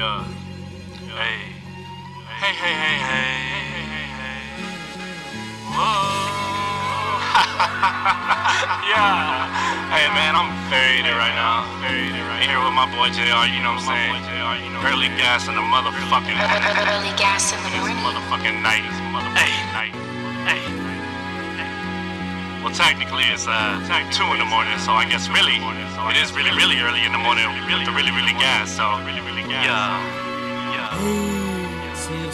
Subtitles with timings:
[0.00, 0.24] Yeah.
[1.12, 1.44] Hey.
[2.40, 3.36] Hey, hey, hey, hey.
[3.68, 4.40] Hey, hey, hey.
[5.76, 7.20] Whoa.
[8.88, 9.44] yeah.
[9.92, 11.68] Hey, man, I'm very there right now.
[11.84, 14.88] Very there right Here with my boy JR, you know what I'm saying?
[14.88, 18.00] Early gas in the motherfucking Early gas in the morning.
[18.00, 18.88] motherfucking night.
[19.36, 20.09] Hey, night.
[22.70, 23.82] Well, technically it's uh
[24.12, 27.18] two in the morning, so I guess really it is really really early in the
[27.18, 28.70] morning to really really gas.
[28.70, 28.86] So.
[29.50, 29.98] Yeah.
[30.94, 31.59] Yeah.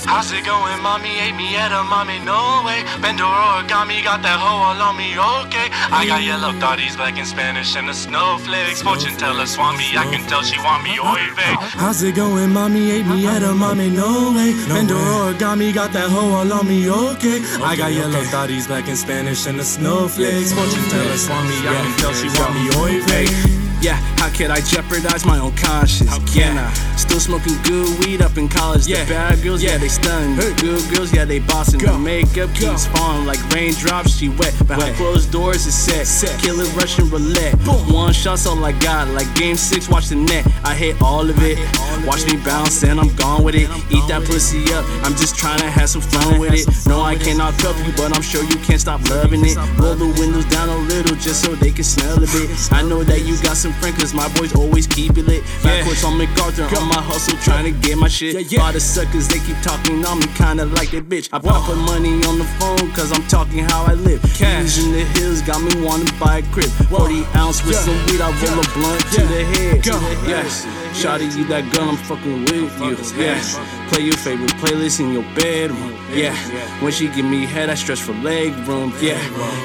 [0.04, 1.18] How's it going, mommy?
[1.18, 2.84] Ate me at a mommy, no way.
[3.02, 5.68] Bendor origami, got that hoe all on me, okay.
[5.90, 8.82] I got yellow thotties, black and Spanish, and the snowflakes.
[8.82, 11.54] Fortune teller, swami, I can tell she want me, oy vey.
[11.76, 12.90] How's it going, mommy?
[12.90, 14.52] Ate me at a mommy, no way.
[14.68, 17.42] Bender origami, got that hoe all on me, okay.
[17.62, 20.52] I got yellow thotties black and Spanish and the snowflakes.
[20.52, 23.65] Fortune teller, swami, I can tell she want me, oy vey.
[23.80, 26.08] Yeah, how could I jeopardize my own conscience?
[26.10, 26.96] How can yeah, I?
[26.96, 28.86] still smoking good weed up in college.
[28.86, 29.04] Yeah.
[29.04, 29.78] The bad girls, yeah, Yeah.
[29.78, 30.34] they stun.
[30.34, 30.54] Hey.
[30.54, 31.80] Good girls, yeah, they bossing.
[31.80, 31.92] Go.
[31.92, 32.70] The makeup Go.
[32.70, 34.16] keeps falling like raindrops.
[34.16, 34.96] She wet, behind Wet.
[34.96, 36.06] closed doors, it's set.
[36.06, 36.40] Set.
[36.40, 37.58] Killer Russian roulette.
[37.64, 37.92] Boom.
[37.92, 39.88] One shot's all I got, like game six.
[39.88, 41.58] Watch the net, I hit all of it.
[42.06, 43.68] Watch me bounce and I'm gone with it.
[43.90, 46.66] Eat that pussy up, I'm just trying to have some fun with it.
[46.88, 49.56] No, I cannot cuff you, but I'm sure you can't stop loving it.
[49.78, 52.50] Roll the windows down a little just so they can smell a bit.
[52.72, 55.42] I know that you got some friends, cause my boys always keep it lit.
[55.62, 58.34] Backwards on MacArthur, on my hustle, trying to get my shit.
[58.34, 58.66] Yeah, yeah.
[58.66, 61.28] All the suckers, they keep talking on me, kinda like a bitch.
[61.32, 64.22] I pop put money on the phone, cause I'm talking how I live.
[64.34, 64.78] Cash.
[64.78, 66.70] in the hills, got me wanting to buy a crib.
[66.90, 67.82] 40 ounce with Yeah.
[67.82, 69.82] some weed, I roll a blunt to the head.
[69.82, 69.98] Go.
[70.26, 70.66] Yes.
[70.92, 72.96] Shawty, you that girl, I'm fucking with you.
[73.22, 73.40] Yeah.
[73.88, 75.94] Play your favorite playlist in your bedroom.
[76.12, 76.34] Yeah.
[76.80, 78.92] When she give me head, I stretch for leg room.
[79.00, 79.18] Yeah.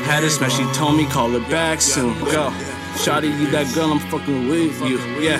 [0.05, 2.17] Had a smash, she told me call her back soon.
[2.25, 2.51] Go.
[2.95, 4.99] Shawty, you that girl, I'm fucking with you.
[5.19, 5.39] Yeah.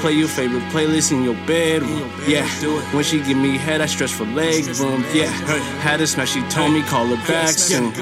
[0.00, 2.10] Play your favorite playlist in your bedroom.
[2.26, 2.46] Yeah.
[2.94, 5.04] When she give me head, I stretch for leg room.
[5.12, 5.26] Yeah.
[5.80, 7.92] Had a smash, she told me call her back soon.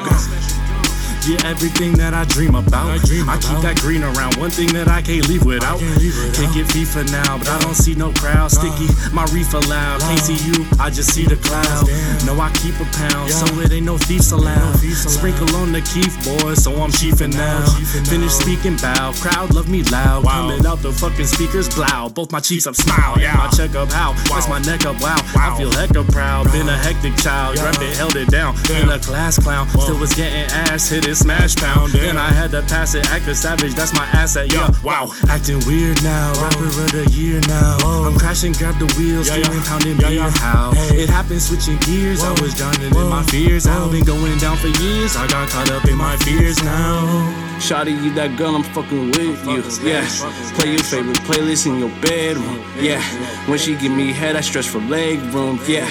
[1.27, 2.89] Yeah, everything that I dream about.
[2.89, 4.37] I, keep that green around.
[4.37, 5.79] One thing that I can't leave without.
[5.81, 8.51] Can't get FIFA now, but I don't see no crowd.
[8.51, 10.01] Sticky, my reefer loud.
[10.01, 11.89] Can't see you, I just see the cloud.
[12.25, 14.77] No, I keep a pound, so it ain't no thieves allowed.
[14.79, 17.67] Sprinkle on the kief boy, so I'm chiefing now.
[18.07, 19.13] Finish speaking, bow.
[19.21, 20.25] Crowd love me loud.
[20.25, 22.09] Coming out the fucking speakers, blow.
[22.09, 23.19] Both my cheeks up, smile.
[23.19, 24.13] Yeah, my check up, how?
[24.31, 25.19] That's my neck up, wow.
[25.37, 26.51] I feel hecka proud.
[26.53, 28.55] Been a hectic child, grabbed it, held it down.
[28.69, 31.93] Been a class clown, still was getting ass, hit smash pound.
[31.93, 34.71] Then I had to pass it, act a savage, that's my asset, yeah.
[34.83, 37.77] Wow, acting weird now, rapper of the year now.
[38.07, 40.31] I'm crashing, grab the wheels, steering, pounding beer.
[40.31, 42.23] How it happened, switching gears.
[42.23, 43.67] I was drowning in my fears.
[43.67, 45.17] I've been going down for years.
[45.17, 47.47] I got caught up in my fears now.
[47.59, 49.89] Shawty, you that girl, I'm fucking with you.
[49.89, 50.07] Yeah.
[50.55, 52.63] Play your favorite playlist in your bedroom.
[52.79, 53.03] Yeah.
[53.49, 55.59] When she give me head, I stretch for leg room.
[55.67, 55.87] Yeah.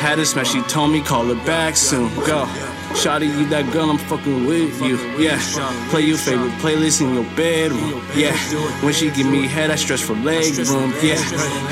[0.00, 2.12] Had a smash, she told me call her back soon.
[2.26, 2.48] Go.
[2.94, 4.96] Shawty, you that girl, I'm fucking with you.
[5.18, 5.38] Yeah.
[5.90, 8.02] Play your favorite playlist in your bedroom.
[8.14, 8.36] Yeah.
[8.84, 10.92] When she give me head, I stretch for leg room.
[11.02, 11.16] Yeah.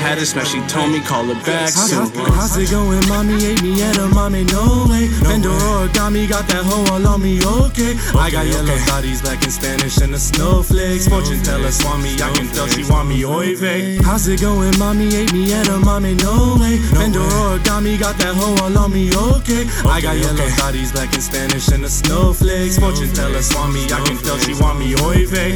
[0.01, 2.09] Had a smash, she told me call her back soon.
[2.33, 3.45] How's it going, mommy?
[3.45, 5.07] Ate me at a mommy, no way.
[5.23, 7.95] Bender origami, got me, got that hoe all on me, okay.
[8.17, 11.07] I got yellow bodies, black and Spanish, and the snowflakes.
[11.07, 13.97] Fortune teller, swami, I can tell she want me, oy vey.
[14.03, 15.15] How's it going, mommy?
[15.15, 16.79] Ate me at a mommy, no way.
[16.91, 19.63] Bender origami, got me, got that hoe all on me, okay.
[19.85, 22.77] I got yellow bodies, black and Spanish, and the snowflakes.
[22.77, 25.55] Fortune teller, swami, I can tell she want me, oy vey.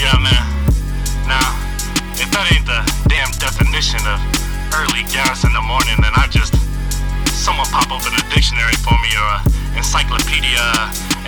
[0.00, 0.44] yeah, man.
[1.28, 1.54] Now,
[2.20, 4.18] if that ain't the damn definition of
[4.76, 6.54] early gas in the morning, then I just
[7.32, 9.40] someone pop open a dictionary for me or a
[9.76, 10.64] encyclopedia,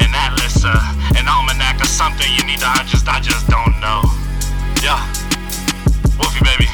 [0.00, 0.74] an atlas, uh,
[1.16, 2.28] an almanac or something.
[2.32, 2.68] You need to.
[2.68, 4.02] I just, I just don't know.
[4.82, 5.00] Yeah,
[6.18, 6.68] Wolfie baby.